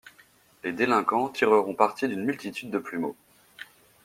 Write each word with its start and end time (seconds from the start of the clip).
Les 0.63 0.71
délinquants 0.73 1.29
tireront 1.29 1.75
parti 1.75 2.07
d'une 2.07 2.25
multitude 2.25 2.71
de 2.71 2.79
plumeaux. 2.79 3.15